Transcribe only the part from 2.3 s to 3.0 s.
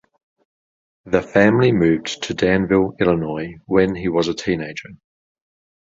Danville,